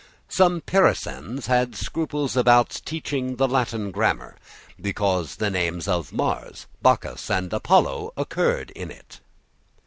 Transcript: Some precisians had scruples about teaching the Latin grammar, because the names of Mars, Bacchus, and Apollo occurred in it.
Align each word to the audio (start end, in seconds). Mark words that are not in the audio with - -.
Some 0.29 0.61
precisians 0.61 1.45
had 1.45 1.75
scruples 1.75 2.35
about 2.35 2.81
teaching 2.85 3.35
the 3.35 3.47
Latin 3.47 3.91
grammar, 3.91 4.35
because 4.81 5.35
the 5.35 5.51
names 5.51 5.87
of 5.87 6.11
Mars, 6.11 6.65
Bacchus, 6.81 7.29
and 7.29 7.53
Apollo 7.53 8.11
occurred 8.17 8.71
in 8.71 8.89
it. 8.89 9.19